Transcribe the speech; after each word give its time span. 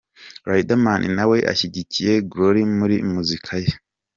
Riderman 0.51 1.01
nawe 1.17 1.37
ashyigikiye 1.51 2.11
Gloire 2.29 2.61
muri 2.79 2.95
Muzika 3.11 3.53
ye. 3.63 3.71